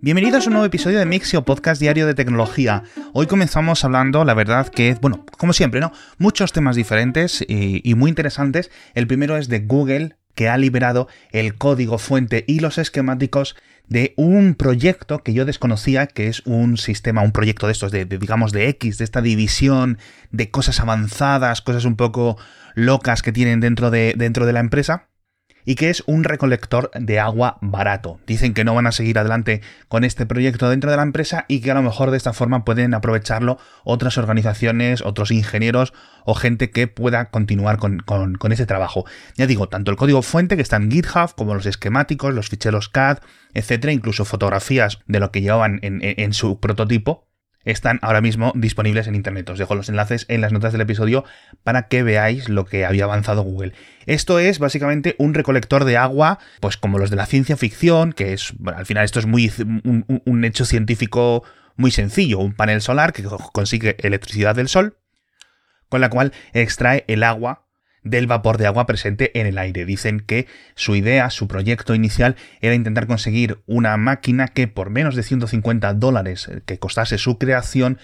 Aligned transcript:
Bienvenidos 0.00 0.44
a 0.44 0.50
un 0.50 0.52
nuevo 0.52 0.66
episodio 0.66 1.00
de 1.00 1.06
Mixio, 1.06 1.44
podcast 1.44 1.80
diario 1.80 2.06
de 2.06 2.14
tecnología. 2.14 2.84
Hoy 3.14 3.26
comenzamos 3.26 3.84
hablando, 3.84 4.24
la 4.24 4.32
verdad 4.32 4.68
que, 4.68 4.96
bueno, 5.00 5.26
como 5.38 5.52
siempre, 5.52 5.80
¿no? 5.80 5.90
Muchos 6.18 6.52
temas 6.52 6.76
diferentes 6.76 7.44
y, 7.48 7.80
y, 7.82 7.96
muy 7.96 8.08
interesantes. 8.08 8.70
El 8.94 9.08
primero 9.08 9.36
es 9.36 9.48
de 9.48 9.58
Google, 9.58 10.14
que 10.36 10.48
ha 10.48 10.56
liberado 10.56 11.08
el 11.32 11.56
código 11.56 11.98
fuente 11.98 12.44
y 12.46 12.60
los 12.60 12.78
esquemáticos 12.78 13.56
de 13.88 14.14
un 14.16 14.54
proyecto 14.54 15.24
que 15.24 15.34
yo 15.34 15.44
desconocía, 15.44 16.06
que 16.06 16.28
es 16.28 16.46
un 16.46 16.76
sistema, 16.76 17.22
un 17.22 17.32
proyecto 17.32 17.66
de 17.66 17.72
estos, 17.72 17.90
de, 17.90 18.04
digamos, 18.04 18.52
de 18.52 18.68
X, 18.68 18.98
de 18.98 19.04
esta 19.04 19.20
división 19.20 19.98
de 20.30 20.48
cosas 20.48 20.78
avanzadas, 20.78 21.60
cosas 21.60 21.84
un 21.84 21.96
poco 21.96 22.38
locas 22.76 23.22
que 23.22 23.32
tienen 23.32 23.58
dentro 23.58 23.90
de, 23.90 24.14
dentro 24.16 24.46
de 24.46 24.52
la 24.52 24.60
empresa 24.60 25.07
y 25.68 25.74
que 25.74 25.90
es 25.90 26.02
un 26.06 26.24
recolector 26.24 26.90
de 26.94 27.20
agua 27.20 27.58
barato. 27.60 28.18
Dicen 28.26 28.54
que 28.54 28.64
no 28.64 28.74
van 28.74 28.86
a 28.86 28.92
seguir 28.92 29.18
adelante 29.18 29.60
con 29.88 30.02
este 30.02 30.24
proyecto 30.24 30.70
dentro 30.70 30.90
de 30.90 30.96
la 30.96 31.02
empresa 31.02 31.44
y 31.46 31.60
que 31.60 31.70
a 31.70 31.74
lo 31.74 31.82
mejor 31.82 32.10
de 32.10 32.16
esta 32.16 32.32
forma 32.32 32.64
pueden 32.64 32.94
aprovecharlo 32.94 33.58
otras 33.84 34.16
organizaciones, 34.16 35.02
otros 35.02 35.30
ingenieros 35.30 35.92
o 36.24 36.32
gente 36.32 36.70
que 36.70 36.86
pueda 36.86 37.26
continuar 37.26 37.76
con, 37.76 38.00
ese 38.50 38.64
trabajo. 38.64 39.04
Ya 39.36 39.46
digo, 39.46 39.68
tanto 39.68 39.90
el 39.90 39.98
código 39.98 40.22
fuente 40.22 40.56
que 40.56 40.62
está 40.62 40.76
en 40.76 40.90
GitHub 40.90 41.34
como 41.36 41.54
los 41.54 41.66
esquemáticos, 41.66 42.32
los 42.32 42.48
ficheros 42.48 42.88
CAD, 42.88 43.18
etcétera, 43.52 43.92
incluso 43.92 44.24
fotografías 44.24 45.00
de 45.06 45.20
lo 45.20 45.30
que 45.32 45.42
llevaban 45.42 45.80
en 45.82 46.32
su 46.32 46.60
prototipo, 46.60 47.27
están 47.64 47.98
ahora 48.02 48.20
mismo 48.20 48.52
disponibles 48.54 49.06
en 49.06 49.14
Internet. 49.14 49.50
Os 49.50 49.58
dejo 49.58 49.74
los 49.74 49.88
enlaces 49.88 50.24
en 50.28 50.40
las 50.40 50.52
notas 50.52 50.72
del 50.72 50.80
episodio 50.80 51.24
para 51.64 51.88
que 51.88 52.02
veáis 52.02 52.48
lo 52.48 52.64
que 52.64 52.84
había 52.84 53.04
avanzado 53.04 53.42
Google. 53.42 53.72
Esto 54.06 54.38
es 54.38 54.58
básicamente 54.58 55.14
un 55.18 55.34
recolector 55.34 55.84
de 55.84 55.96
agua, 55.96 56.38
pues 56.60 56.76
como 56.76 56.98
los 56.98 57.10
de 57.10 57.16
la 57.16 57.26
ciencia 57.26 57.56
ficción, 57.56 58.12
que 58.12 58.32
es, 58.32 58.54
al 58.64 58.86
final 58.86 59.04
esto 59.04 59.18
es 59.18 59.26
muy 59.26 59.52
un, 59.58 60.22
un 60.24 60.44
hecho 60.44 60.64
científico 60.64 61.44
muy 61.76 61.90
sencillo, 61.90 62.38
un 62.38 62.54
panel 62.54 62.80
solar 62.80 63.12
que 63.12 63.24
consigue 63.52 63.96
electricidad 64.00 64.54
del 64.54 64.68
sol, 64.68 64.98
con 65.88 66.00
la 66.00 66.10
cual 66.10 66.32
extrae 66.52 67.04
el 67.06 67.22
agua 67.22 67.67
del 68.10 68.26
vapor 68.26 68.58
de 68.58 68.66
agua 68.66 68.86
presente 68.86 69.38
en 69.38 69.46
el 69.46 69.58
aire. 69.58 69.84
Dicen 69.84 70.20
que 70.20 70.46
su 70.74 70.96
idea, 70.96 71.30
su 71.30 71.48
proyecto 71.48 71.94
inicial 71.94 72.36
era 72.60 72.74
intentar 72.74 73.06
conseguir 73.06 73.58
una 73.66 73.96
máquina 73.96 74.48
que 74.48 74.68
por 74.68 74.90
menos 74.90 75.14
de 75.14 75.22
150 75.22 75.94
dólares 75.94 76.48
eh, 76.48 76.60
que 76.64 76.78
costase 76.78 77.18
su 77.18 77.38
creación 77.38 77.98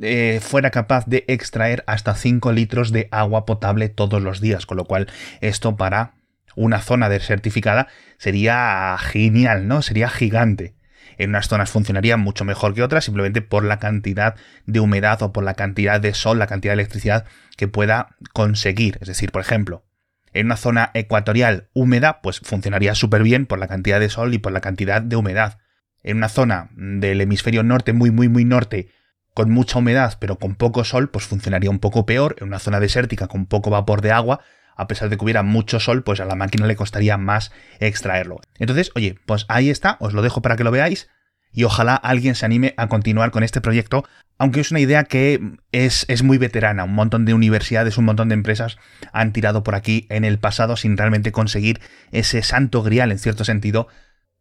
eh, 0.00 0.40
fuera 0.42 0.70
capaz 0.70 1.06
de 1.06 1.24
extraer 1.28 1.82
hasta 1.86 2.14
5 2.14 2.52
litros 2.52 2.92
de 2.92 3.08
agua 3.10 3.46
potable 3.46 3.88
todos 3.88 4.22
los 4.22 4.40
días, 4.40 4.66
con 4.66 4.76
lo 4.76 4.84
cual 4.84 5.08
esto 5.40 5.76
para 5.76 6.14
una 6.56 6.80
zona 6.80 7.08
desertificada 7.08 7.88
sería 8.18 8.96
genial, 8.98 9.68
¿no? 9.68 9.80
Sería 9.82 10.08
gigante 10.08 10.77
en 11.18 11.30
unas 11.30 11.48
zonas 11.48 11.70
funcionaría 11.70 12.16
mucho 12.16 12.44
mejor 12.44 12.74
que 12.74 12.82
otras 12.82 13.04
simplemente 13.04 13.42
por 13.42 13.64
la 13.64 13.78
cantidad 13.78 14.36
de 14.66 14.80
humedad 14.80 15.20
o 15.22 15.32
por 15.32 15.44
la 15.44 15.54
cantidad 15.54 16.00
de 16.00 16.14
sol, 16.14 16.38
la 16.38 16.46
cantidad 16.46 16.72
de 16.72 16.82
electricidad 16.82 17.26
que 17.56 17.68
pueda 17.68 18.16
conseguir. 18.32 18.98
Es 19.00 19.08
decir, 19.08 19.32
por 19.32 19.42
ejemplo, 19.42 19.84
en 20.32 20.46
una 20.46 20.56
zona 20.56 20.90
ecuatorial 20.94 21.68
húmeda, 21.74 22.20
pues 22.22 22.40
funcionaría 22.40 22.94
súper 22.94 23.22
bien 23.22 23.46
por 23.46 23.58
la 23.58 23.66
cantidad 23.66 23.98
de 23.98 24.08
sol 24.08 24.32
y 24.32 24.38
por 24.38 24.52
la 24.52 24.60
cantidad 24.60 25.02
de 25.02 25.16
humedad. 25.16 25.58
En 26.04 26.18
una 26.18 26.28
zona 26.28 26.70
del 26.76 27.20
hemisferio 27.20 27.64
norte, 27.64 27.92
muy, 27.92 28.10
muy, 28.10 28.28
muy 28.28 28.44
norte, 28.44 28.88
con 29.34 29.50
mucha 29.50 29.78
humedad, 29.78 30.16
pero 30.20 30.38
con 30.38 30.54
poco 30.54 30.84
sol, 30.84 31.10
pues 31.10 31.24
funcionaría 31.24 31.70
un 31.70 31.80
poco 31.80 32.06
peor. 32.06 32.36
En 32.38 32.48
una 32.48 32.60
zona 32.60 32.78
desértica 32.78 33.26
con 33.26 33.46
poco 33.46 33.70
vapor 33.70 34.00
de 34.00 34.12
agua, 34.12 34.40
a 34.78 34.86
pesar 34.86 35.10
de 35.10 35.18
que 35.18 35.24
hubiera 35.24 35.42
mucho 35.42 35.80
sol, 35.80 36.02
pues 36.02 36.20
a 36.20 36.24
la 36.24 36.36
máquina 36.36 36.66
le 36.66 36.76
costaría 36.76 37.18
más 37.18 37.52
extraerlo. 37.80 38.40
Entonces, 38.58 38.92
oye, 38.94 39.18
pues 39.26 39.44
ahí 39.48 39.68
está, 39.68 39.98
os 40.00 40.14
lo 40.14 40.22
dejo 40.22 40.40
para 40.40 40.56
que 40.56 40.64
lo 40.64 40.70
veáis 40.70 41.10
y 41.52 41.64
ojalá 41.64 41.96
alguien 41.96 42.34
se 42.34 42.46
anime 42.46 42.74
a 42.76 42.88
continuar 42.88 43.30
con 43.30 43.42
este 43.42 43.60
proyecto, 43.60 44.04
aunque 44.38 44.60
es 44.60 44.70
una 44.70 44.80
idea 44.80 45.04
que 45.04 45.40
es, 45.72 46.04
es, 46.08 46.22
muy 46.22 46.38
veterana. 46.38 46.84
Un 46.84 46.94
montón 46.94 47.24
de 47.24 47.34
universidades, 47.34 47.98
un 47.98 48.04
montón 48.04 48.28
de 48.28 48.34
empresas 48.34 48.78
han 49.12 49.32
tirado 49.32 49.64
por 49.64 49.74
aquí 49.74 50.06
en 50.10 50.24
el 50.24 50.38
pasado 50.38 50.76
sin 50.76 50.96
realmente 50.96 51.32
conseguir 51.32 51.80
ese 52.12 52.42
santo 52.42 52.82
grial, 52.82 53.10
en 53.10 53.18
cierto 53.18 53.44
sentido, 53.44 53.88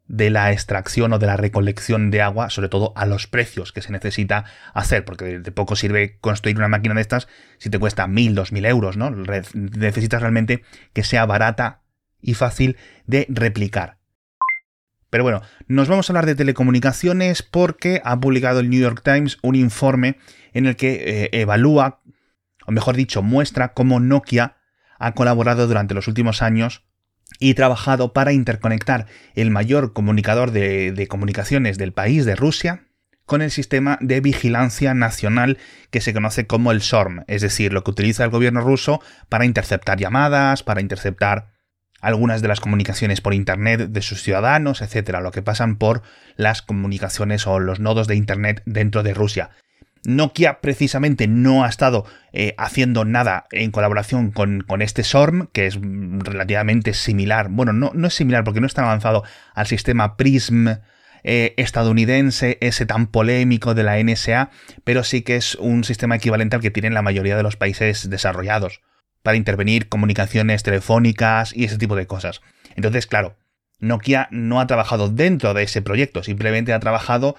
de 0.07 0.29
la 0.29 0.51
extracción 0.51 1.13
o 1.13 1.19
de 1.19 1.28
la 1.28 1.38
recolección 1.38 2.12
de 2.12 2.22
agua, 2.22 2.50
sobre 2.50 2.69
todo 2.69 2.94
a 2.95 3.06
los 3.06 3.28
precios 3.28 3.72
que 3.73 3.81
se 3.81 3.91
necesita 3.91 4.45
hacer, 4.73 5.03
porque 5.03 5.40
de 5.40 5.51
poco 5.51 5.75
sirve 5.75 6.18
construir 6.19 6.57
una 6.57 6.68
máquina 6.68 6.95
de 6.95 7.01
estas 7.01 7.28
si 7.57 7.69
te 7.69 7.79
cuesta 7.79 8.07
mil, 8.07 8.35
dos 8.35 8.51
mil 8.51 8.66
euros, 8.66 8.97
¿no? 8.97 9.12
Necesitas 9.12 10.22
realmente 10.22 10.63
que 10.94 11.03
sea 11.03 11.25
barata 11.25 11.81
y 12.22 12.34
fácil 12.34 12.78
de 13.06 13.25
replicar. 13.29 13.97
Pero 15.09 15.23
bueno, 15.23 15.41
nos 15.67 15.88
vamos 15.88 16.09
a 16.09 16.13
hablar 16.13 16.25
de 16.25 16.35
telecomunicaciones 16.35 17.41
porque 17.41 18.01
ha 18.03 18.19
publicado 18.19 18.59
el 18.59 18.69
New 18.69 18.81
York 18.81 19.01
Times 19.03 19.38
un 19.41 19.56
informe 19.56 20.17
en 20.53 20.66
el 20.66 20.75
que 20.75 21.23
eh, 21.23 21.29
evalúa, 21.31 22.01
o 22.66 22.72
mejor 22.72 22.96
dicho, 22.96 23.23
muestra 23.23 23.73
cómo 23.73 24.00
Nokia 24.00 24.57
ha 25.00 25.13
colaborado 25.13 25.67
durante 25.67 25.94
los 25.94 26.07
últimos 26.07 26.41
años 26.41 26.84
y 27.40 27.53
trabajado 27.53 28.14
para 28.14 28.34
interconectar 28.34 29.06
el 29.36 29.52
mayor 29.52 29.94
comunicador 29.94 30.52
de, 30.52 31.08
comunicaciones 31.09 31.78
del 31.78 31.94
país, 31.94 32.25
de 32.25 32.36
Rusia, 32.36 32.84
con 33.25 33.42
el 33.42 33.52
sistema 33.52 33.98
de 34.02 34.22
vigilancia 34.22 34.94
nacional 34.94 35.58
que 35.92 36.02
se 36.02 36.14
conoce 36.14 36.47
como 36.47 36.72
el 36.72 36.81
SORM, 36.81 37.24
es 37.28 37.42
decir, 37.42 37.74
lo 37.74 37.84
que 37.84 37.92
utiliza 37.92 38.24
el 38.24 38.30
gobierno 38.30 38.62
ruso 38.62 39.02
para 39.28 39.46
interceptar 39.46 40.00
llamadas, 40.00 40.64
para 40.64 40.81
interceptar 40.81 41.52
algunas 42.00 42.42
de 42.42 42.47
las 42.47 42.59
comunicaciones 42.59 43.22
por 43.22 43.34
Internet 43.34 43.90
de 43.90 44.02
sus 44.02 44.22
ciudadanos, 44.22 44.81
etcétera, 44.81 45.20
lo 45.20 45.31
que 45.31 45.42
pasan 45.42 45.78
por 45.78 46.03
las 46.36 46.62
comunicaciones 46.62 47.47
o 47.47 47.59
los 47.59 47.80
nodos 47.80 48.08
de 48.08 48.16
Internet 48.16 48.62
dentro 48.66 49.03
de 49.03 49.14
Rusia. 49.14 49.50
Nokia 50.07 50.62
precisamente 50.62 51.28
no 51.28 51.66
ha 51.66 51.68
estado 51.68 52.06
eh, 52.31 52.56
haciendo 52.57 53.03
nada 53.03 53.45
en 53.51 53.72
colaboración 53.72 54.31
con, 54.31 54.63
este 54.79 55.03
SORM, 55.03 55.47
que 55.51 55.68
es 55.68 55.78
relativamente 55.81 56.94
similar, 56.94 57.50
bueno, 57.50 57.73
no, 57.73 57.91
es 58.07 58.13
similar 58.13 58.46
porque 58.46 58.62
no 58.62 58.67
es 58.67 58.73
tan 58.73 58.85
avanzado 58.85 59.25
al 59.53 59.67
sistema 59.67 60.16
PRISM 60.16 60.69
eh, 61.25 61.53
estadounidense, 61.57 62.57
ese 62.62 62.85
tan 62.85 63.07
polémico 63.07 63.75
de 63.75 63.84
la 63.84 64.01
NSA, 64.01 64.50
pero 64.85 65.03
sí 65.03 65.23
que 65.23 65.35
es 65.35 65.56
un 65.56 65.84
sistema 65.84 66.16
equivalente 66.16 66.56
al 66.56 66.62
que 66.62 66.72
tienen 66.72 66.94
la 66.94 67.01
mayoría 67.01 67.35
de 67.35 67.44
los 67.44 67.57
países 67.57 68.09
desarrollados 68.09 68.79
para 69.23 69.35
intervenir 69.35 69.90
comunicaciones 69.90 70.63
telefónicas 70.63 71.53
y 71.53 71.66
ese 71.66 71.78
tipo 71.78 71.97
de 71.97 72.07
cosas. 72.07 72.40
Entonces, 72.78 73.07
claro, 73.07 73.35
Nokia 73.79 74.29
no 74.31 74.62
ha 74.62 74.67
trabajado 74.67 75.09
dentro 75.09 75.53
de 75.53 75.63
ese 75.63 75.81
proyecto, 75.81 76.23
simplemente 76.23 76.72
ha 76.72 76.79
trabajado 76.79 77.35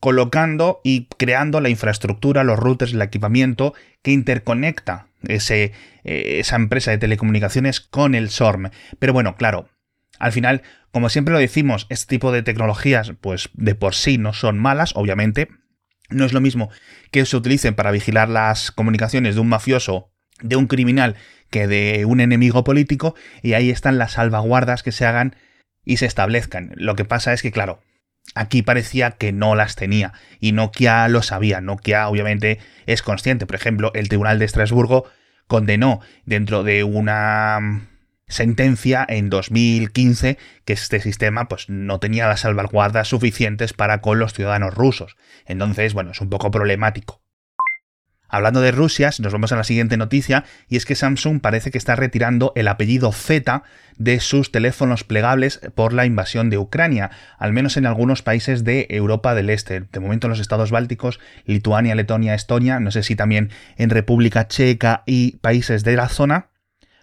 colocando 0.00 0.80
y 0.84 1.06
creando 1.16 1.60
la 1.60 1.68
infraestructura, 1.68 2.44
los 2.44 2.58
routers, 2.58 2.92
el 2.92 3.02
equipamiento 3.02 3.74
que 4.02 4.12
interconecta 4.12 5.08
ese, 5.22 5.72
eh, 6.04 6.36
esa 6.38 6.56
empresa 6.56 6.90
de 6.90 6.98
telecomunicaciones 6.98 7.80
con 7.80 8.14
el 8.14 8.30
SORM. 8.30 8.70
Pero 8.98 9.12
bueno, 9.12 9.36
claro, 9.36 9.68
al 10.18 10.32
final, 10.32 10.62
como 10.90 11.08
siempre 11.08 11.32
lo 11.32 11.40
decimos, 11.40 11.86
este 11.88 12.16
tipo 12.16 12.32
de 12.32 12.42
tecnologías, 12.42 13.12
pues 13.20 13.50
de 13.54 13.74
por 13.74 13.94
sí 13.94 14.18
no 14.18 14.32
son 14.32 14.58
malas, 14.58 14.92
obviamente. 14.94 15.48
No 16.10 16.24
es 16.24 16.32
lo 16.32 16.40
mismo 16.40 16.70
que 17.10 17.26
se 17.26 17.36
utilicen 17.36 17.74
para 17.74 17.90
vigilar 17.90 18.28
las 18.28 18.70
comunicaciones 18.70 19.34
de 19.34 19.40
un 19.40 19.48
mafioso 19.48 20.10
de 20.40 20.56
un 20.56 20.66
criminal 20.66 21.16
que 21.50 21.66
de 21.66 22.04
un 22.04 22.20
enemigo 22.20 22.64
político 22.64 23.14
y 23.42 23.54
ahí 23.54 23.70
están 23.70 23.98
las 23.98 24.12
salvaguardas 24.12 24.82
que 24.82 24.92
se 24.92 25.04
hagan 25.04 25.36
y 25.84 25.96
se 25.98 26.06
establezcan. 26.06 26.72
Lo 26.76 26.96
que 26.96 27.04
pasa 27.04 27.32
es 27.32 27.42
que, 27.42 27.50
claro, 27.50 27.80
aquí 28.34 28.62
parecía 28.62 29.12
que 29.12 29.32
no 29.32 29.54
las 29.54 29.76
tenía 29.76 30.12
y 30.40 30.52
Nokia 30.52 31.08
lo 31.08 31.22
sabía. 31.22 31.60
Nokia 31.60 32.08
obviamente 32.08 32.58
es 32.86 33.02
consciente. 33.02 33.46
Por 33.46 33.56
ejemplo, 33.56 33.90
el 33.94 34.08
Tribunal 34.08 34.38
de 34.38 34.44
Estrasburgo 34.44 35.04
condenó 35.46 36.00
dentro 36.24 36.62
de 36.62 36.84
una 36.84 37.88
sentencia 38.28 39.06
en 39.08 39.30
2015 39.30 40.38
que 40.64 40.72
este 40.74 41.00
sistema 41.00 41.48
pues 41.48 41.68
no 41.68 41.98
tenía 41.98 42.28
las 42.28 42.40
salvaguardas 42.40 43.08
suficientes 43.08 43.72
para 43.72 44.00
con 44.00 44.18
los 44.18 44.34
ciudadanos 44.34 44.74
rusos. 44.74 45.16
Entonces, 45.46 45.94
bueno, 45.94 46.10
es 46.12 46.20
un 46.20 46.28
poco 46.28 46.50
problemático. 46.50 47.22
Hablando 48.28 48.60
de 48.60 48.72
Rusia, 48.72 49.10
nos 49.20 49.32
vamos 49.32 49.52
a 49.52 49.56
la 49.56 49.64
siguiente 49.64 49.96
noticia, 49.96 50.44
y 50.68 50.76
es 50.76 50.84
que 50.84 50.94
Samsung 50.94 51.40
parece 51.40 51.70
que 51.70 51.78
está 51.78 51.96
retirando 51.96 52.52
el 52.56 52.68
apellido 52.68 53.10
Z 53.12 53.62
de 53.96 54.20
sus 54.20 54.52
teléfonos 54.52 55.02
plegables 55.02 55.60
por 55.74 55.92
la 55.92 56.04
invasión 56.04 56.50
de 56.50 56.58
Ucrania, 56.58 57.10
al 57.38 57.52
menos 57.52 57.76
en 57.76 57.86
algunos 57.86 58.22
países 58.22 58.64
de 58.64 58.86
Europa 58.90 59.34
del 59.34 59.50
Este. 59.50 59.80
De 59.80 60.00
momento 60.00 60.26
en 60.26 60.30
los 60.30 60.40
estados 60.40 60.70
bálticos, 60.70 61.20
Lituania, 61.46 61.94
Letonia, 61.94 62.34
Estonia, 62.34 62.80
no 62.80 62.90
sé 62.90 63.02
si 63.02 63.16
también 63.16 63.50
en 63.76 63.90
República 63.90 64.46
Checa 64.46 65.02
y 65.06 65.38
países 65.38 65.82
de 65.82 65.96
la 65.96 66.08
zona, 66.08 66.48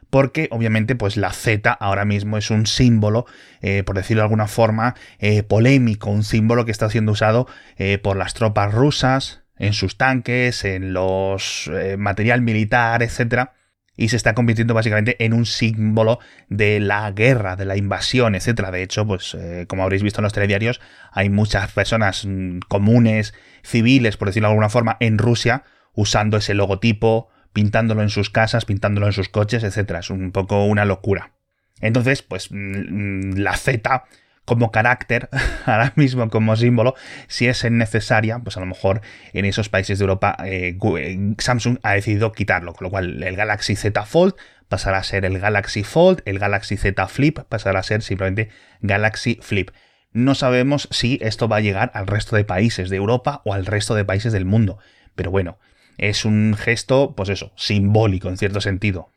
porque 0.10 0.48
obviamente 0.52 0.96
pues 0.96 1.18
la 1.18 1.32
Z 1.34 1.72
ahora 1.72 2.06
mismo 2.06 2.38
es 2.38 2.52
un 2.52 2.68
símbolo, 2.68 3.26
eh, 3.62 3.84
por 3.84 3.96
decirlo 3.96 4.22
de 4.22 4.26
alguna 4.26 4.48
forma, 4.48 4.96
eh, 5.20 5.44
polémico, 5.44 6.12
un 6.12 6.24
símbolo 6.24 6.66
que 6.66 6.72
está 6.72 6.90
siendo 6.90 7.12
usado 7.12 7.48
eh, 7.78 7.98
por 7.98 8.16
las 8.16 8.34
tropas 8.34 8.74
rusas, 8.74 9.45
en 9.58 9.74
sus 9.74 9.98
tanques, 9.98 10.66
en 10.66 10.94
los 10.94 11.70
eh, 11.74 11.98
material 11.98 12.42
militar, 12.42 13.04
etcétera, 13.04 13.54
y 13.98 14.10
se 14.10 14.18
está 14.18 14.34
convirtiendo 14.34 14.74
básicamente 14.74 15.24
en 15.24 15.34
un 15.34 15.46
símbolo 15.46 16.20
de 16.50 16.80
la 16.80 17.10
guerra, 17.12 17.56
de 17.56 17.66
la 17.66 17.78
invasión, 17.78 18.36
etcétera. 18.36 18.72
De 18.72 18.84
hecho, 18.84 19.06
pues 19.08 19.36
eh, 19.36 19.66
como 19.68 19.84
habréis 19.84 20.04
visto 20.04 20.20
en 20.20 20.24
los 20.24 20.34
telediarios, 20.34 20.82
hay 21.12 21.30
muchas 21.30 21.72
personas 21.72 22.26
mm, 22.26 22.60
comunes, 22.68 23.34
civiles, 23.64 24.18
por 24.18 24.28
decirlo 24.28 24.50
de 24.50 24.54
alguna 24.54 24.70
forma, 24.70 24.98
en 25.00 25.18
Rusia 25.18 25.64
usando 25.94 26.38
ese 26.38 26.54
logotipo, 26.54 27.30
pintándolo 27.54 28.02
en 28.02 28.10
sus 28.10 28.30
casas, 28.30 28.66
pintándolo 28.66 29.08
en 29.08 29.14
sus 29.14 29.30
coches, 29.30 29.64
etcétera. 29.64 30.00
Es 30.00 30.10
un 30.10 30.32
poco 30.32 30.66
una 30.66 30.84
locura. 30.84 31.32
Entonces, 31.80 32.22
pues 32.22 32.52
mm, 32.52 32.56
mm, 32.56 33.38
la 33.38 33.56
Z 33.56 34.04
como 34.46 34.72
carácter, 34.72 35.30
ahora 35.66 35.92
mismo 35.96 36.30
como 36.30 36.56
símbolo, 36.56 36.96
si 37.28 37.48
es 37.48 37.70
necesaria, 37.70 38.40
pues 38.40 38.58
a 38.58 38.60
lo 38.60 38.68
mejor 38.68 39.02
en 39.34 39.46
esos 39.46 39.70
países 39.70 40.00
de 40.00 40.04
Europa 40.04 40.38
eh, 40.46 40.78
eh, 40.98 41.34
Samsung 41.40 41.80
ha 41.84 41.94
decidido 41.94 42.32
quitarlo, 42.32 42.74
con 42.74 42.86
lo 42.86 42.92
cual 42.92 43.22
el 43.24 43.36
Galaxy 43.36 43.76
Z 43.76 44.06
Fold 44.06 44.36
pasará 44.70 45.00
a 45.00 45.04
ser 45.04 45.26
el 45.26 45.40
Galaxy 45.40 45.84
Fold, 45.84 46.22
el 46.26 46.40
Galaxy 46.40 46.78
Z 46.78 47.08
Flip 47.08 47.40
pasará 47.50 47.80
a 47.80 47.84
ser 47.84 48.02
simplemente 48.02 48.50
Galaxy 48.82 49.40
Flip. 49.42 49.72
No 50.12 50.34
sabemos 50.34 50.88
si 50.92 51.20
esto 51.22 51.48
va 51.48 51.58
a 51.58 51.62
llegar 51.62 51.92
al 51.94 52.08
resto 52.08 52.36
de 52.36 52.46
países 52.46 52.90
de 52.90 52.96
Europa 52.96 53.42
o 53.44 53.54
al 53.54 53.66
resto 53.66 53.96
de 53.96 54.06
países 54.06 54.32
del 54.32 54.46
mundo, 54.46 54.78
pero 55.16 55.30
bueno, 55.30 55.60
es 55.98 56.26
un 56.26 56.56
gesto, 56.58 57.14
pues 57.16 57.30
eso, 57.30 57.52
simbólico 57.56 58.30
en 58.30 58.38
cierto 58.38 58.62
sentido. 58.62 59.12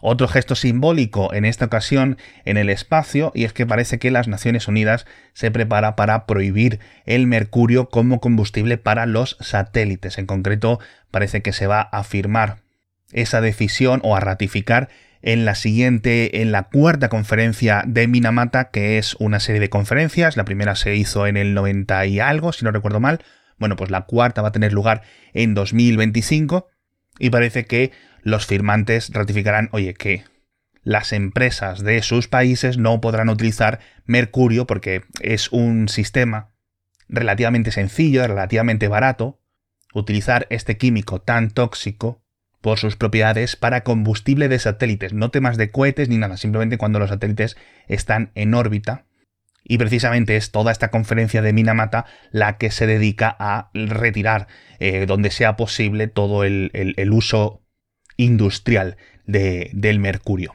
Otro 0.00 0.28
gesto 0.28 0.54
simbólico 0.54 1.32
en 1.32 1.44
esta 1.44 1.66
ocasión 1.66 2.18
en 2.44 2.56
el 2.56 2.70
espacio 2.70 3.32
y 3.34 3.44
es 3.44 3.52
que 3.52 3.66
parece 3.66 3.98
que 3.98 4.10
las 4.10 4.28
Naciones 4.28 4.68
Unidas 4.68 5.06
se 5.32 5.50
prepara 5.50 5.96
para 5.96 6.26
prohibir 6.26 6.80
el 7.04 7.26
mercurio 7.26 7.88
como 7.88 8.20
combustible 8.20 8.78
para 8.78 9.06
los 9.06 9.36
satélites. 9.40 10.18
En 10.18 10.26
concreto, 10.26 10.80
parece 11.10 11.42
que 11.42 11.52
se 11.52 11.66
va 11.66 11.80
a 11.80 12.04
firmar 12.04 12.58
esa 13.12 13.40
decisión 13.40 14.00
o 14.02 14.16
a 14.16 14.20
ratificar 14.20 14.88
en 15.22 15.44
la 15.44 15.54
siguiente, 15.54 16.42
en 16.42 16.52
la 16.52 16.64
cuarta 16.64 17.08
conferencia 17.08 17.82
de 17.86 18.06
Minamata, 18.06 18.70
que 18.70 18.98
es 18.98 19.16
una 19.18 19.40
serie 19.40 19.60
de 19.60 19.70
conferencias. 19.70 20.36
La 20.36 20.44
primera 20.44 20.76
se 20.76 20.94
hizo 20.94 21.26
en 21.26 21.36
el 21.36 21.54
90 21.54 22.06
y 22.06 22.20
algo, 22.20 22.52
si 22.52 22.64
no 22.64 22.70
recuerdo 22.70 23.00
mal. 23.00 23.20
Bueno, 23.58 23.76
pues 23.76 23.90
la 23.90 24.02
cuarta 24.02 24.42
va 24.42 24.48
a 24.48 24.52
tener 24.52 24.72
lugar 24.72 25.02
en 25.32 25.54
2025 25.54 26.68
y 27.18 27.30
parece 27.30 27.64
que 27.64 27.92
los 28.26 28.44
firmantes 28.44 29.10
ratificarán, 29.12 29.68
oye, 29.70 29.94
que 29.94 30.24
las 30.82 31.12
empresas 31.12 31.84
de 31.84 32.02
sus 32.02 32.26
países 32.26 32.76
no 32.76 33.00
podrán 33.00 33.28
utilizar 33.28 33.78
mercurio 34.04 34.66
porque 34.66 35.02
es 35.20 35.52
un 35.52 35.88
sistema 35.88 36.50
relativamente 37.08 37.70
sencillo, 37.70 38.26
relativamente 38.26 38.88
barato, 38.88 39.38
utilizar 39.94 40.48
este 40.50 40.76
químico 40.76 41.20
tan 41.20 41.52
tóxico 41.52 42.20
por 42.60 42.80
sus 42.80 42.96
propiedades 42.96 43.54
para 43.54 43.84
combustible 43.84 44.48
de 44.48 44.58
satélites, 44.58 45.12
no 45.12 45.30
temas 45.30 45.56
de 45.56 45.70
cohetes 45.70 46.08
ni 46.08 46.18
nada, 46.18 46.36
simplemente 46.36 46.78
cuando 46.78 46.98
los 46.98 47.10
satélites 47.10 47.56
están 47.86 48.32
en 48.34 48.54
órbita. 48.54 49.06
Y 49.62 49.78
precisamente 49.78 50.36
es 50.36 50.50
toda 50.50 50.72
esta 50.72 50.90
conferencia 50.90 51.42
de 51.42 51.52
Minamata 51.52 52.06
la 52.32 52.58
que 52.58 52.72
se 52.72 52.88
dedica 52.88 53.36
a 53.38 53.70
retirar, 53.72 54.48
eh, 54.80 55.06
donde 55.06 55.30
sea 55.30 55.54
posible, 55.54 56.08
todo 56.08 56.42
el, 56.42 56.72
el 56.72 57.12
uso 57.12 57.62
industrial 58.16 58.96
del 59.26 59.98
mercurio. 59.98 60.54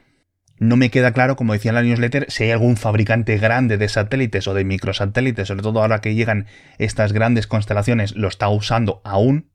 No 0.58 0.78
me 0.78 0.92
queda 0.92 1.12
claro, 1.12 1.36
como 1.36 1.54
decía 1.54 1.70
en 1.70 1.76
la 1.76 1.82
newsletter, 1.82 2.28
si 2.30 2.44
hay 2.44 2.52
algún 2.52 2.78
fabricante 2.78 3.38
grande 3.40 3.78
de 3.78 3.90
satélites 3.90 4.48
o 4.48 4.54
de 4.54 4.64
microsatélites, 4.64 5.48
sobre 5.48 5.64
todo 5.64 5.82
ahora 5.82 6.02
que 6.02 6.14
llegan 6.14 6.46
estas 6.78 7.14
grandes 7.14 7.48
constelaciones, 7.48 8.16
lo 8.16 8.28
está 8.28 8.48
usando 8.48 9.02
aún, 9.04 9.50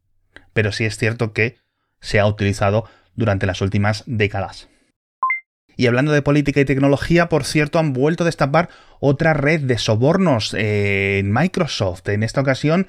pero 0.53 0.73
sí 0.73 0.85
es 0.85 0.97
cierto 0.97 1.32
que 1.32 1.58
se 2.00 2.19
ha 2.19 2.26
utilizado 2.26 2.88
durante 3.14 3.47
las 3.47 3.61
últimas 3.61 4.03
décadas. 4.06 4.69
Y 5.76 5.87
hablando 5.87 6.12
de 6.12 6.23
política 6.23 6.61
y 6.61 6.64
tecnología, 6.64 7.29
por 7.29 7.44
cierto, 7.44 7.79
han 7.79 7.93
vuelto 7.93 8.25
a 8.25 8.26
destapar 8.26 8.70
otra 8.99 9.35
red 9.35 9.61
de 9.61 9.79
sobornos 9.79 10.55
en 10.55 11.32
Microsoft. 11.32 12.09
En 12.09 12.23
esta 12.23 12.41
ocasión 12.41 12.87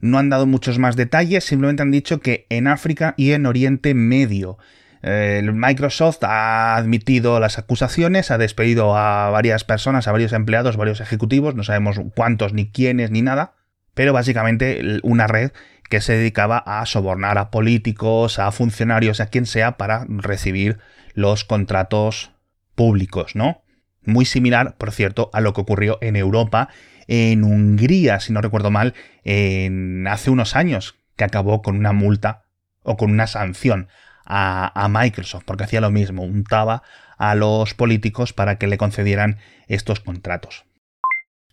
no 0.00 0.18
han 0.18 0.30
dado 0.30 0.46
muchos 0.46 0.78
más 0.78 0.96
detalles, 0.96 1.44
simplemente 1.44 1.82
han 1.82 1.90
dicho 1.90 2.20
que 2.20 2.46
en 2.48 2.66
África 2.66 3.14
y 3.16 3.32
en 3.32 3.46
Oriente 3.46 3.94
Medio. 3.94 4.58
Eh, 5.02 5.48
Microsoft 5.52 6.22
ha 6.22 6.76
admitido 6.76 7.40
las 7.40 7.58
acusaciones, 7.58 8.30
ha 8.30 8.38
despedido 8.38 8.96
a 8.96 9.30
varias 9.30 9.64
personas, 9.64 10.08
a 10.08 10.12
varios 10.12 10.32
empleados, 10.32 10.76
varios 10.76 11.00
ejecutivos, 11.00 11.54
no 11.54 11.64
sabemos 11.64 12.00
cuántos, 12.14 12.52
ni 12.52 12.70
quiénes, 12.70 13.10
ni 13.10 13.22
nada, 13.22 13.54
pero 13.94 14.12
básicamente 14.12 15.00
una 15.02 15.26
red 15.26 15.52
que 15.88 16.00
se 16.00 16.14
dedicaba 16.14 16.58
a 16.58 16.84
sobornar 16.86 17.38
a 17.38 17.50
políticos, 17.50 18.38
a 18.38 18.52
funcionarios, 18.52 19.20
a 19.20 19.26
quien 19.26 19.46
sea, 19.46 19.76
para 19.76 20.06
recibir 20.08 20.78
los 21.14 21.44
contratos 21.44 22.30
públicos, 22.74 23.34
¿no? 23.34 23.62
Muy 24.04 24.24
similar, 24.24 24.76
por 24.76 24.92
cierto, 24.92 25.30
a 25.32 25.40
lo 25.40 25.52
que 25.52 25.60
ocurrió 25.60 25.98
en 26.00 26.16
Europa 26.16 26.68
en 27.10 27.42
Hungría, 27.42 28.20
si 28.20 28.32
no 28.32 28.40
recuerdo 28.40 28.70
mal, 28.70 28.94
hace 29.24 30.30
unos 30.30 30.54
años, 30.54 30.94
que 31.16 31.24
acabó 31.24 31.60
con 31.60 31.76
una 31.76 31.92
multa 31.92 32.44
o 32.84 32.96
con 32.96 33.10
una 33.10 33.26
sanción 33.26 33.88
a, 34.24 34.88
Microsoft, 34.88 35.42
porque 35.44 35.64
hacía 35.64 35.80
lo 35.80 35.90
mismo, 35.90 36.22
untaba 36.22 36.84
a 37.18 37.34
los 37.34 37.74
políticos 37.74 38.32
para 38.32 38.56
que 38.58 38.68
le 38.68 38.78
concedieran 38.78 39.38
estos 39.66 39.98
contratos. 39.98 40.64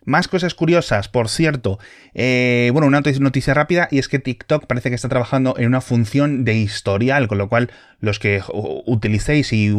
Más 0.06 0.27
cosas 0.27 0.54
curiosas, 0.54 1.09
por 1.09 1.27
cierto. 1.27 1.80
Eh, 2.13 2.69
bueno, 2.71 2.88
una 2.88 3.01
noticia 3.01 3.56
rápida 3.56 3.88
y 3.89 3.98
es 3.98 4.07
que 4.07 4.19
TikTok 4.19 4.68
parece 4.68 4.89
que 4.89 4.95
está 4.95 5.10
trabajando 5.10 5.56
en 5.57 5.65
una 5.65 5.81
función 5.81 6.45
de 6.45 6.53
historial, 6.53 7.27
con 7.27 7.39
lo 7.39 7.50
cual 7.50 7.71
los 8.00 8.19
que 8.19 8.42
utilicéis 8.86 9.51
y 9.51 9.74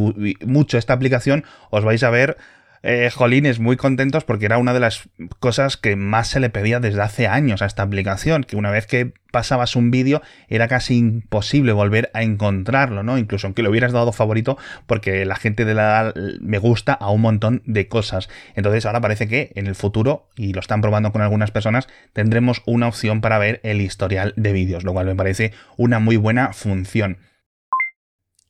mucho 0.44 0.76
esta 0.76 0.92
aplicación 0.92 1.44
os 1.70 1.84
vais 1.84 2.02
a 2.02 2.10
ver 2.10 2.36
eh, 2.82 3.10
jolines 3.12 3.58
muy 3.58 3.76
contentos 3.76 4.25
porque 4.25 4.46
era 4.46 4.58
una 4.58 4.72
de 4.72 4.80
las 4.80 5.08
cosas 5.38 5.76
que 5.76 5.96
más 5.96 6.28
se 6.28 6.40
le 6.40 6.50
pedía 6.50 6.80
desde 6.80 7.02
hace 7.02 7.26
años 7.26 7.62
a 7.62 7.66
esta 7.66 7.82
aplicación, 7.82 8.44
que 8.44 8.56
una 8.56 8.70
vez 8.70 8.86
que 8.86 9.12
pasabas 9.30 9.76
un 9.76 9.90
vídeo 9.90 10.22
era 10.48 10.69
casi 10.69 10.96
imposible 10.96 11.72
volver 11.72 12.10
a 12.14 12.22
encontrarlo, 12.22 13.02
¿no? 13.02 13.19
Incluso 13.19 13.46
aunque 13.46 13.62
lo 13.62 13.70
hubieras 13.70 13.92
dado 13.92 14.12
favorito 14.12 14.56
porque 14.86 15.25
la 15.25 15.36
gente 15.36 15.64
de 15.64 15.75
la 15.75 16.14
me 16.40 16.58
gusta 16.58 16.92
a 16.92 17.10
un 17.10 17.20
montón 17.20 17.62
de 17.66 17.88
cosas. 17.88 18.28
Entonces 18.54 18.86
ahora 18.86 19.00
parece 19.00 19.28
que 19.28 19.52
en 19.54 19.66
el 19.66 19.74
futuro, 19.74 20.28
y 20.36 20.52
lo 20.52 20.60
están 20.60 20.81
probando 20.81 21.12
con 21.12 21.22
algunas 21.22 21.50
personas, 21.50 21.88
tendremos 22.12 22.62
una 22.66 22.88
opción 22.88 23.20
para 23.20 23.38
ver 23.38 23.60
el 23.64 23.81
historial 23.81 24.32
de 24.36 24.52
vídeos, 24.52 24.84
lo 24.84 24.92
cual 24.92 25.06
me 25.06 25.16
parece 25.16 25.52
una 25.76 25.98
muy 25.98 26.16
buena 26.16 26.52
función. 26.52 27.19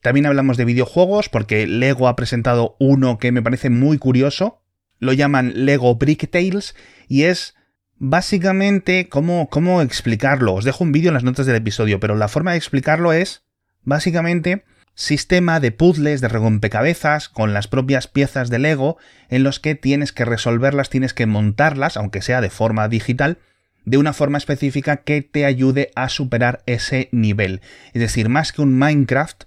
También 0.01 0.27
hablamos 0.27 0.57
de 0.57 0.65
videojuegos 0.65 1.29
porque 1.29 1.67
Lego 1.67 2.09
ha 2.09 2.17
presentado 2.17 2.77
uno 2.79 3.19
que 3.19 3.33
me 3.33 3.43
parece 3.43 3.71
muy 3.71 3.99
curioso. 3.99 4.63
Lo 4.99 5.13
llaman 5.13 5.65
Lego 5.65 5.95
Brick 5.97 6.31
Tales 6.31 6.75
y 7.09 7.25
es 7.25 7.55
básicamente 7.97 9.09
cómo, 9.09 9.49
cómo 9.49 9.83
explicarlo. 9.83 10.55
Os 10.55 10.65
dejo 10.65 10.85
un 10.85 10.93
vídeo 10.93 11.09
en 11.09 11.15
las 11.15 11.25
notas 11.25 11.47
del 11.47 11.57
episodio, 11.57 12.01
pero 12.01 12.17
la 12.17 12.29
forma 12.29 12.53
de 12.53 12.59
explicarlo 12.59 13.13
es 13.13 13.43
básicamente 13.83 14.65
sistema 14.95 15.61
de 15.61 15.71
puzzles, 15.71 16.21
de 16.21 16.29
rompecabezas 16.29 17.29
con 17.29 17.53
las 17.53 17.69
propias 17.69 18.09
piezas 18.09 18.51
de 18.51 18.59
Lego 18.59 18.99
en 19.29 19.45
los 19.45 19.61
que 19.61 19.77
tienes 19.77 20.13
que 20.13 20.25
resolverlas, 20.25 20.91
tienes 20.91 21.15
que 21.15 21.27
montarlas, 21.27 21.97
aunque 21.97 22.21
sea 22.21 22.41
de 22.41 22.51
forma 22.51 22.89
digital, 22.89 23.39
de 23.85 23.97
una 23.97 24.13
forma 24.13 24.39
específica 24.39 24.99
que 24.99 25.23
te 25.23 25.45
ayude 25.45 25.91
a 25.95 26.09
superar 26.09 26.63
ese 26.67 27.09
nivel. 27.13 27.61
Es 27.93 28.01
decir, 28.01 28.29
más 28.29 28.53
que 28.53 28.61
un 28.61 28.77
Minecraft, 28.77 29.45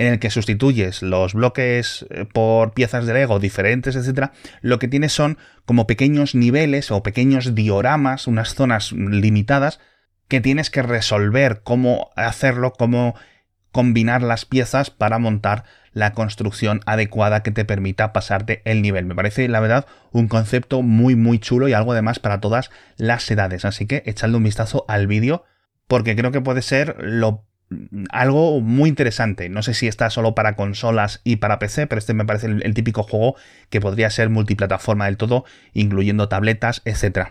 en 0.00 0.14
el 0.14 0.18
que 0.18 0.30
sustituyes 0.30 1.02
los 1.02 1.34
bloques 1.34 2.06
eh, 2.08 2.24
por 2.24 2.72
piezas 2.72 3.04
de 3.04 3.12
Lego 3.12 3.38
diferentes, 3.38 3.96
etcétera, 3.96 4.32
lo 4.62 4.78
que 4.78 4.88
tienes 4.88 5.12
son 5.12 5.36
como 5.66 5.86
pequeños 5.86 6.34
niveles 6.34 6.90
o 6.90 7.02
pequeños 7.02 7.54
dioramas, 7.54 8.26
unas 8.26 8.54
zonas 8.54 8.92
limitadas 8.92 9.78
que 10.26 10.40
tienes 10.40 10.70
que 10.70 10.82
resolver 10.82 11.60
cómo 11.62 12.10
hacerlo, 12.16 12.72
cómo 12.72 13.14
combinar 13.72 14.22
las 14.22 14.46
piezas 14.46 14.90
para 14.90 15.18
montar 15.18 15.64
la 15.92 16.14
construcción 16.14 16.80
adecuada 16.86 17.42
que 17.42 17.50
te 17.50 17.66
permita 17.66 18.14
pasarte 18.14 18.62
el 18.64 18.80
nivel. 18.80 19.04
Me 19.04 19.14
parece, 19.14 19.48
la 19.48 19.60
verdad, 19.60 19.86
un 20.12 20.28
concepto 20.28 20.80
muy 20.80 21.14
muy 21.14 21.38
chulo 21.38 21.68
y 21.68 21.74
algo 21.74 21.92
además 21.92 22.20
para 22.20 22.40
todas 22.40 22.70
las 22.96 23.30
edades. 23.30 23.66
Así 23.66 23.86
que 23.86 24.02
echadle 24.06 24.38
un 24.38 24.44
vistazo 24.44 24.86
al 24.88 25.06
vídeo 25.06 25.44
porque 25.88 26.16
creo 26.16 26.32
que 26.32 26.40
puede 26.40 26.62
ser 26.62 26.96
lo 27.00 27.44
algo 28.10 28.60
muy 28.60 28.88
interesante. 28.88 29.48
No 29.48 29.62
sé 29.62 29.74
si 29.74 29.86
está 29.86 30.10
solo 30.10 30.34
para 30.34 30.56
consolas 30.56 31.20
y 31.24 31.36
para 31.36 31.58
PC, 31.58 31.86
pero 31.86 31.98
este 31.98 32.14
me 32.14 32.24
parece 32.24 32.46
el, 32.46 32.74
típico 32.74 33.02
juego 33.02 33.36
que 33.68 33.80
podría 33.80 34.10
ser 34.10 34.28
multiplataforma 34.28 35.06
del 35.06 35.16
todo, 35.16 35.44
incluyendo 35.72 36.28
tabletas, 36.28 36.82
etc. 36.84 37.28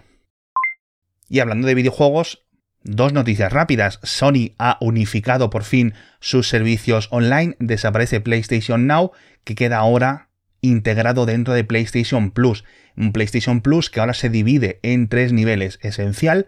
Y 1.28 1.40
hablando 1.40 1.68
de 1.68 1.76
videojuegos, 1.76 2.46
dos 2.84 3.14
noticias 3.14 3.52
rápidas. 3.52 4.00
Sony 4.04 4.54
ha 4.58 4.78
unificado 4.82 5.50
por 5.50 5.64
fin 5.64 5.94
sus 6.20 6.48
servicios 6.48 7.10
online, 7.12 7.56
desaparece 7.60 8.22
PlayStation 8.22 8.88
Now, 8.88 9.12
que 9.44 9.56
queda 9.56 9.78
ahora 9.78 10.30
integrado 10.62 11.26
dentro 11.26 11.54
de 11.54 11.64
PlayStation 11.64 12.32
Plus. 12.32 12.64
Un 12.96 13.12
PlayStation 13.12 13.62
Plus 13.62 13.90
que 13.90 14.00
ahora 14.00 14.14
se 14.14 14.30
divide 14.30 14.80
en 14.84 15.08
tres 15.08 15.34
niveles, 15.34 15.80
esencial, 15.82 16.48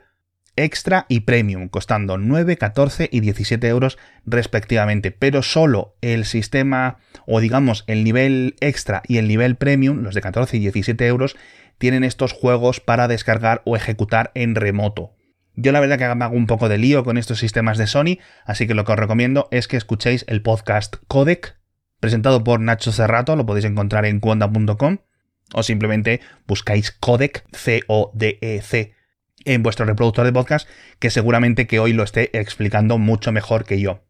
extra 0.64 1.06
y 1.10 1.22
premium, 1.22 1.68
costando 1.68 2.18
9, 2.18 2.58
14 2.58 3.10
y 3.12 3.20
17 3.20 3.68
euros 3.68 3.98
respectivamente, 4.26 5.12
pero 5.12 5.42
solo 5.42 5.96
el 6.02 6.26
sistema 6.26 6.98
o 7.26 7.40
digamos 7.40 7.84
el 7.88 8.04
nivel 8.04 8.56
extra 8.60 9.02
y 9.08 9.18
el 9.18 9.28
nivel 9.28 9.56
premium, 9.56 10.04
los 10.04 10.16
de 10.16 10.22
14 10.22 10.58
y 10.58 10.60
17 10.60 11.06
euros, 11.08 11.36
tienen 11.78 12.04
estos 12.04 12.32
juegos 12.32 12.80
para 12.80 13.08
descargar 13.08 13.62
o 13.66 13.76
ejecutar 13.76 14.32
en 14.36 14.56
remoto. 14.56 15.16
Yo 15.56 15.72
la 15.72 15.80
verdad 15.80 15.98
que 15.98 16.16
me 16.16 16.24
hago 16.24 16.36
un 16.36 16.48
poco 16.48 16.70
de 16.70 16.78
lío 16.78 17.04
con 17.04 17.18
estos 17.18 17.40
sistemas 17.40 17.78
de 17.78 17.88
Sony, 17.88 18.20
así 18.46 18.68
que 18.68 18.74
lo 18.74 18.86
que 18.86 18.94
os 18.94 19.00
recomiendo 19.00 19.48
es 19.52 19.68
que 19.68 19.78
escuchéis 19.78 20.24
el 20.28 20.42
podcast 20.42 20.98
Codec, 21.08 21.58
presentado 22.00 22.44
por 22.44 22.60
Nacho 22.60 22.92
Cerrato, 22.92 23.36
lo 23.36 23.46
podéis 23.46 23.66
encontrar 23.66 24.06
en 24.06 24.20
cuonda.com, 24.20 25.00
o 25.54 25.64
simplemente 25.64 26.22
buscáis 26.48 26.92
Codec, 26.92 27.46
C-O-D-E-C, 27.52 28.94
en 29.46 29.64
vuestro 29.64 29.86
reproductor 29.86 30.26
de 30.26 30.34
podcast, 30.34 30.68
que 31.00 31.10
seguramente 31.10 31.68
que 31.68 31.80
hoy 31.80 31.94
lo 31.94 32.04
esté 32.04 32.38
explicando 32.38 32.98
mucho 32.98 33.32
mejor 33.32 33.66
que 33.66 33.80
yo. 33.80 34.02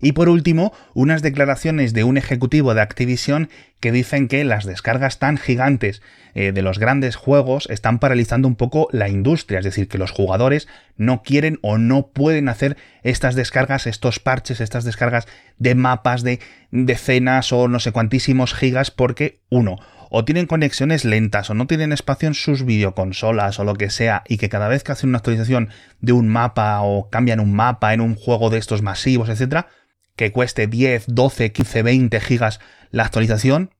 Y 0.00 0.12
por 0.12 0.28
último, 0.28 0.72
unas 0.94 1.22
declaraciones 1.22 1.92
de 1.92 2.04
un 2.04 2.18
ejecutivo 2.18 2.72
de 2.72 2.82
Activision 2.82 3.48
que 3.80 3.90
dicen 3.90 4.28
que 4.28 4.44
las 4.44 4.64
descargas 4.64 5.18
tan 5.18 5.38
gigantes 5.38 6.02
eh, 6.34 6.52
de 6.52 6.62
los 6.62 6.78
grandes 6.78 7.16
juegos 7.16 7.66
están 7.68 7.98
paralizando 7.98 8.46
un 8.46 8.54
poco 8.54 8.88
la 8.92 9.08
industria, 9.08 9.58
es 9.58 9.64
decir, 9.64 9.88
que 9.88 9.98
los 9.98 10.12
jugadores 10.12 10.68
no 10.96 11.22
quieren 11.22 11.58
o 11.62 11.78
no 11.78 12.08
pueden 12.08 12.48
hacer 12.48 12.76
estas 13.02 13.34
descargas, 13.34 13.88
estos 13.88 14.20
parches, 14.20 14.60
estas 14.60 14.84
descargas 14.84 15.26
de 15.58 15.74
mapas 15.74 16.22
de 16.22 16.38
decenas 16.70 17.52
o 17.52 17.66
no 17.66 17.80
sé 17.80 17.90
cuantísimos 17.90 18.54
gigas 18.54 18.92
porque 18.92 19.40
uno, 19.50 19.78
o 20.10 20.24
tienen 20.24 20.46
conexiones 20.46 21.04
lentas 21.04 21.50
o 21.50 21.54
no 21.54 21.66
tienen 21.66 21.92
espacio 21.92 22.28
en 22.28 22.34
sus 22.34 22.64
videoconsolas 22.64 23.58
o 23.58 23.64
lo 23.64 23.74
que 23.74 23.90
sea 23.90 24.24
y 24.28 24.38
que 24.38 24.48
cada 24.48 24.68
vez 24.68 24.84
que 24.84 24.92
hacen 24.92 25.10
una 25.10 25.18
actualización 25.18 25.70
de 26.00 26.12
un 26.12 26.28
mapa 26.28 26.80
o 26.82 27.10
cambian 27.10 27.40
un 27.40 27.52
mapa 27.52 27.94
en 27.94 28.00
un 28.00 28.14
juego 28.14 28.50
de 28.50 28.58
estos 28.58 28.82
masivos, 28.82 29.28
etcétera, 29.28 29.68
que 30.16 30.32
cueste 30.32 30.66
10, 30.66 31.04
12, 31.08 31.52
15, 31.52 31.82
20 31.82 32.20
gigas 32.20 32.60
la 32.90 33.04
actualización, 33.04 33.74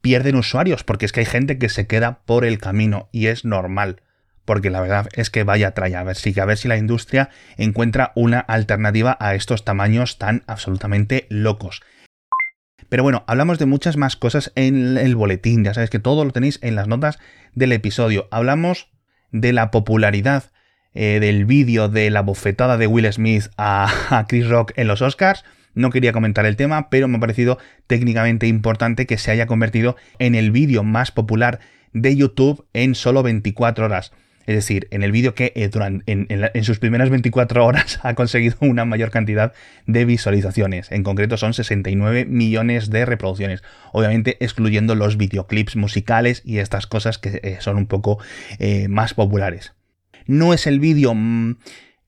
pierden 0.00 0.36
usuarios, 0.36 0.84
porque 0.84 1.06
es 1.06 1.12
que 1.12 1.20
hay 1.20 1.26
gente 1.26 1.58
que 1.58 1.68
se 1.68 1.86
queda 1.86 2.20
por 2.24 2.44
el 2.44 2.58
camino 2.58 3.08
y 3.12 3.26
es 3.26 3.44
normal. 3.44 4.02
Porque 4.44 4.68
la 4.68 4.80
verdad 4.80 5.08
es 5.14 5.30
que 5.30 5.44
vaya 5.44 5.72
traya, 5.72 6.00
a 6.00 6.04
ver 6.04 6.16
a 6.36 6.44
ver 6.44 6.58
si 6.58 6.68
la 6.68 6.76
industria 6.76 7.30
encuentra 7.56 8.12
una 8.14 8.40
alternativa 8.40 9.16
a 9.18 9.34
estos 9.34 9.64
tamaños 9.64 10.18
tan 10.18 10.42
absolutamente 10.46 11.26
locos. 11.30 11.82
Pero 12.88 13.02
bueno, 13.02 13.24
hablamos 13.26 13.58
de 13.58 13.66
muchas 13.66 13.96
más 13.96 14.16
cosas 14.16 14.52
en 14.54 14.98
el 14.98 15.16
boletín, 15.16 15.64
ya 15.64 15.74
sabéis 15.74 15.90
que 15.90 15.98
todo 15.98 16.24
lo 16.24 16.30
tenéis 16.30 16.58
en 16.62 16.74
las 16.74 16.88
notas 16.88 17.18
del 17.54 17.72
episodio. 17.72 18.28
Hablamos 18.30 18.88
de 19.32 19.52
la 19.52 19.70
popularidad 19.70 20.52
eh, 20.92 21.18
del 21.20 21.44
vídeo 21.44 21.88
de 21.88 22.10
la 22.10 22.22
bofetada 22.22 22.76
de 22.76 22.86
Will 22.86 23.12
Smith 23.12 23.48
a 23.56 24.24
Chris 24.28 24.48
Rock 24.48 24.72
en 24.76 24.86
los 24.86 25.02
Oscars. 25.02 25.44
No 25.74 25.90
quería 25.90 26.12
comentar 26.12 26.46
el 26.46 26.56
tema, 26.56 26.88
pero 26.88 27.08
me 27.08 27.16
ha 27.16 27.20
parecido 27.20 27.58
técnicamente 27.86 28.46
importante 28.46 29.06
que 29.06 29.18
se 29.18 29.32
haya 29.32 29.46
convertido 29.46 29.96
en 30.18 30.36
el 30.36 30.52
vídeo 30.52 30.84
más 30.84 31.10
popular 31.10 31.58
de 31.92 32.14
YouTube 32.16 32.66
en 32.72 32.94
solo 32.94 33.22
24 33.22 33.86
horas. 33.86 34.12
Es 34.46 34.54
decir, 34.54 34.88
en 34.90 35.02
el 35.02 35.12
vídeo 35.12 35.34
que 35.34 35.52
eh, 35.54 35.70
en, 36.06 36.64
sus 36.64 36.78
primeras 36.78 37.10
24 37.10 37.64
horas 37.64 38.00
ha 38.02 38.14
conseguido 38.14 38.56
una 38.60 38.84
mayor 38.84 39.10
cantidad 39.10 39.52
de 39.86 40.04
visualizaciones. 40.04 40.92
En 40.92 41.02
concreto 41.02 41.36
son 41.36 41.54
69 41.54 42.26
millones 42.26 42.90
de 42.90 43.06
reproducciones. 43.06 43.62
Obviamente 43.92 44.36
excluyendo 44.40 44.94
los 44.94 45.16
videoclips 45.16 45.76
musicales 45.76 46.42
y 46.44 46.58
estas 46.58 46.86
cosas 46.86 47.18
que 47.18 47.40
eh, 47.42 47.56
son 47.60 47.76
un 47.76 47.86
poco 47.86 48.18
eh, 48.58 48.88
más 48.88 49.14
populares. 49.14 49.72
No 50.26 50.54
es 50.54 50.66
el 50.66 50.80
vídeo 50.80 51.14
mm, 51.14 51.56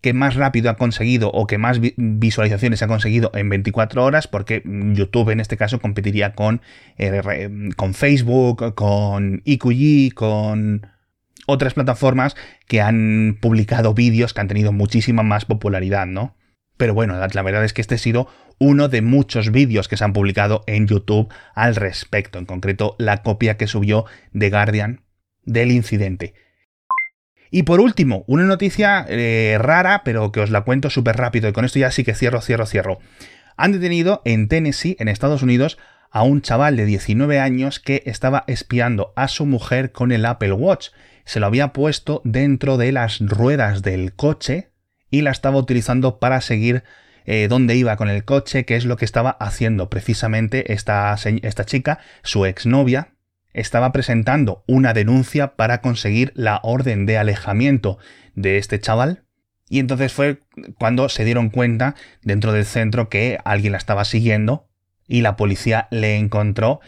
que 0.00 0.12
más 0.12 0.36
rápido 0.36 0.70
ha 0.70 0.76
conseguido 0.76 1.30
o 1.30 1.46
que 1.46 1.58
más 1.58 1.80
visualizaciones 1.96 2.82
ha 2.82 2.86
conseguido 2.86 3.30
en 3.34 3.48
24 3.48 4.04
horas, 4.04 4.28
porque 4.28 4.62
YouTube 4.64 5.30
en 5.30 5.40
este 5.40 5.56
caso 5.56 5.80
competiría 5.80 6.34
con, 6.34 6.60
con 7.76 7.94
Facebook, 7.94 8.74
con 8.74 9.42
IQG, 9.44 10.14
con 10.14 10.86
otras 11.46 11.74
plataformas 11.74 12.36
que 12.68 12.80
han 12.80 13.38
publicado 13.40 13.94
vídeos 13.94 14.34
que 14.34 14.40
han 14.40 14.48
tenido 14.48 14.72
muchísima 14.72 15.22
más 15.22 15.44
popularidad, 15.44 16.06
¿no? 16.06 16.36
Pero 16.76 16.94
bueno, 16.94 17.16
la, 17.16 17.42
verdad 17.42 17.64
es 17.64 17.72
que 17.72 17.80
este 17.80 17.94
ha 17.94 17.98
sido 17.98 18.28
uno 18.58 18.88
de 18.88 19.02
muchos 19.02 19.50
vídeos 19.50 19.88
que 19.88 19.96
se 19.96 20.04
han 20.04 20.12
publicado 20.12 20.62
en 20.66 20.86
YouTube 20.86 21.32
al 21.54 21.76
respecto, 21.76 22.38
en 22.38 22.44
concreto 22.44 22.96
la 22.98 23.22
copia 23.22 23.56
que 23.56 23.66
subió 23.66 24.04
The 24.38 24.50
Guardian 24.50 25.02
del 25.44 25.72
incidente. 25.72 26.34
Y 27.50 27.62
por 27.62 27.80
último, 27.80 28.24
una 28.26 28.44
noticia 28.44 29.06
eh, 29.08 29.56
rara, 29.58 30.02
pero 30.04 30.32
que 30.32 30.40
os 30.40 30.50
la 30.50 30.62
cuento 30.62 30.90
súper 30.90 31.16
rápido 31.16 31.48
y 31.48 31.52
con 31.52 31.64
esto 31.64 31.78
ya 31.78 31.90
sí 31.90 32.04
que 32.04 32.14
cierro, 32.14 32.40
cierro, 32.40 32.66
cierro. 32.66 32.98
Han 33.56 33.72
detenido 33.72 34.20
en 34.24 34.48
Tennessee, 34.48 34.96
en 34.98 35.08
Estados 35.08 35.42
Unidos, 35.42 35.78
a 36.10 36.22
un 36.22 36.42
chaval 36.42 36.76
de 36.76 36.86
19 36.86 37.40
años 37.40 37.80
que 37.80 38.02
estaba 38.06 38.44
espiando 38.46 39.12
a 39.16 39.28
su 39.28 39.46
mujer 39.46 39.92
con 39.92 40.12
el 40.12 40.24
Apple 40.26 40.52
Watch. 40.52 40.88
Se 41.26 41.40
lo 41.40 41.46
había 41.46 41.74
puesto 41.74 42.22
dentro 42.24 42.78
de 42.78 42.92
las 42.92 43.18
ruedas 43.20 43.82
del 43.82 44.14
coche 44.14 44.70
y 45.10 45.20
la 45.20 45.32
estaba 45.32 45.58
utilizando 45.58 46.18
para 46.18 46.40
seguir 46.40 46.84
eh, 47.26 47.48
dónde 47.48 47.74
iba 47.74 47.96
con 47.96 48.08
el 48.08 48.24
coche, 48.24 48.64
qué 48.64 48.76
es 48.76 48.84
lo 48.84 48.96
que 48.96 49.04
estaba 49.04 49.30
haciendo 49.30 49.90
precisamente 49.90 50.72
esta, 50.72 51.14
esta 51.42 51.64
chica, 51.64 51.98
su 52.22 52.46
exnovia, 52.46 53.16
estaba 53.52 53.90
presentando 53.90 54.62
una 54.68 54.94
denuncia 54.94 55.56
para 55.56 55.80
conseguir 55.80 56.32
la 56.36 56.60
orden 56.62 57.06
de 57.06 57.18
alejamiento 57.18 57.98
de 58.34 58.58
este 58.58 58.78
chaval. 58.78 59.24
Y 59.68 59.80
entonces 59.80 60.12
fue 60.12 60.38
cuando 60.78 61.08
se 61.08 61.24
dieron 61.24 61.50
cuenta 61.50 61.96
dentro 62.22 62.52
del 62.52 62.64
centro 62.64 63.08
que 63.08 63.40
alguien 63.44 63.72
la 63.72 63.78
estaba 63.78 64.04
siguiendo 64.04 64.68
y 65.08 65.22
la 65.22 65.36
policía 65.36 65.88
le 65.90 66.16
encontró 66.16 66.80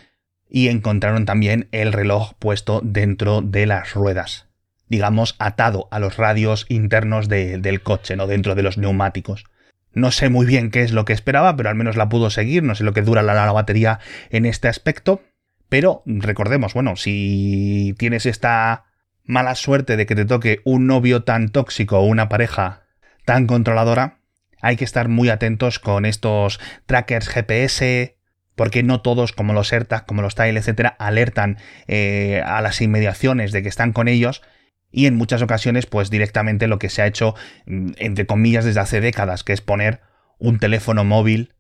y 0.49 0.69
encontraron 0.69 1.25
también 1.25 1.69
el 1.73 1.93
reloj 1.93 2.33
puesto 2.39 2.81
dentro 2.83 3.43
de 3.43 3.67
las 3.67 3.95
ruedas, 3.95 4.49
digamos 4.89 5.37
atado 5.39 5.89
a 5.91 5.99
los 5.99 6.17
radios 6.17 6.67
internos 6.69 7.29
del 7.29 7.83
coche, 7.83 8.17
no 8.17 8.27
dentro 8.27 8.55
de 8.55 8.63
los 8.63 8.79
neumáticos. 8.79 9.45
No 9.93 10.11
sé 10.11 10.29
muy 10.29 10.47
bien 10.47 10.71
qué 10.71 10.83
es 10.83 10.93
lo 10.93 11.05
que 11.05 11.13
esperaba, 11.13 11.57
pero 11.57 11.71
al 11.71 11.75
menos 11.75 11.97
la 11.97 12.09
pudo 12.09 12.31
seguir, 12.31 12.63
no 12.63 12.75
sé 12.75 12.85
lo 12.85 12.93
que 12.93 13.03
dura 13.03 13.23
la 13.23 13.53
batería 13.53 14.01
en 14.31 14.47
este 14.47 14.69
aspecto, 14.69 15.23
pero 15.69 16.03
recordemos, 16.07 16.75
bueno, 16.75 16.97
si 16.97 17.95
tienes 17.99 18.27
esta 18.27 18.85
mala 19.25 19.55
suerte 19.55 19.97
de 19.97 20.07
que 20.07 20.15
te 20.15 20.25
toque 20.25 20.61
un 20.65 20.87
novio 20.87 21.25
tan 21.25 21.51
tóxico 21.51 21.99
o 21.99 22.07
una 22.07 22.29
pareja 22.29 22.85
tan 23.25 23.47
controladora, 23.47 24.21
hay 24.61 24.77
que 24.77 24.85
estar 24.85 25.09
muy 25.09 25.29
atentos 25.29 25.79
con 25.79 26.07
estos 26.07 26.59
trackers 26.87 27.29
GPS, 27.29 28.18
porque 28.59 28.83
no 28.83 29.01
todos, 29.01 29.33
como 29.33 29.55
los 29.55 29.73
AirTag, 29.73 30.05
como 30.05 30.21
los 30.21 30.35
Tile, 30.35 30.59
etcétera, 30.59 30.97
alertan 30.99 31.59
eh, 31.87 32.43
a 32.45 32.61
las 32.61 32.83
inmediaciones 32.83 33.53
de 33.53 33.63
que 33.63 33.69
están 33.69 33.93
con 33.93 34.09
ellos. 34.09 34.43
Y 34.91 35.07
en 35.07 35.15
muchas 35.15 35.43
ocasiones, 35.43 35.87
pues 35.87 36.11
directamente 36.11 36.67
lo 36.67 36.81
que 36.81 36.89
se 36.89 37.01
ha 37.01 37.07
hecho, 37.07 37.37
mm, 37.67 37.93
entre 37.99 38.27
comillas, 38.27 38.65
desde 38.65 38.81
hace 38.81 39.01
décadas, 39.01 39.45
que 39.45 39.53
es 39.53 39.61
poner 39.61 40.01
un 40.39 40.59
teléfono 40.59 41.05
móvil 41.05 41.55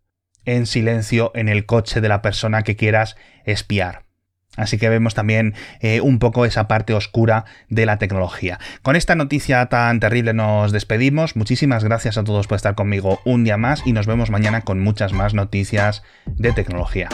en 0.45 0.67
silencio 0.67 1.31
en 1.37 1.49
el 1.49 1.67
coche 1.67 2.00
de 2.00 2.09
la 2.09 2.21
persona 2.21 2.62
que 2.62 2.75
quieras 2.75 3.17
espiar. 3.45 4.08
Así 4.59 4.77
que 4.77 4.88
vemos 4.88 5.15
también 5.15 5.55
eh, 5.81 6.00
un 6.00 6.19
poco 6.19 6.45
esa 6.45 6.69
parte 6.69 6.93
oscura 6.93 7.45
de 7.69 7.87
la 7.87 7.99
tecnología. 7.99 8.59
Con 8.83 8.97
esta 8.97 9.15
noticia 9.15 9.67
tan 9.67 10.00
terrible 10.00 10.35
nos 10.35 10.73
despedimos. 10.73 11.37
Muchísimas 11.37 11.85
gracias 11.85 12.19
a 12.19 12.25
todos 12.25 12.47
por 12.47 12.57
estar 12.57 12.75
conmigo 12.75 13.21
un 13.25 13.45
día 13.45 13.57
más 13.57 13.83
y 13.87 13.93
nos 13.93 14.07
vemos 14.07 14.31
mañana 14.31 14.62
con 14.62 14.81
muchas 14.81 15.12
más 15.12 15.33
noticias 15.33 16.03
de 16.27 16.53
tecnología. 16.53 17.09